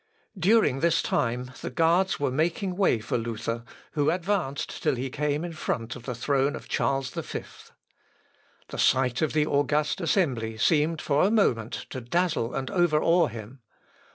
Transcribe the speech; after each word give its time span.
p. 0.33 0.41
348.) 0.41 0.51
During 0.71 0.79
this 0.79 1.01
time, 1.03 1.51
the 1.61 1.69
guards 1.69 2.19
were 2.19 2.31
making 2.31 2.75
way 2.75 2.97
for 2.97 3.19
Luther, 3.19 3.63
who 3.91 4.09
advanced 4.09 4.81
till 4.81 4.95
he 4.95 5.11
came 5.11 5.45
in 5.45 5.53
front 5.53 5.95
of 5.95 6.05
the 6.07 6.15
throne 6.15 6.55
of 6.55 6.67
Charles 6.67 7.11
V. 7.11 7.43
The 8.69 8.79
sight 8.79 9.21
of 9.21 9.33
the 9.33 9.45
august 9.45 10.01
assembly 10.01 10.57
seemed 10.57 11.03
for 11.03 11.21
a 11.23 11.29
moment 11.29 11.73
to 11.91 12.01
dazzle 12.01 12.55
and 12.55 12.71
overawe 12.71 13.27
him. 13.27 13.61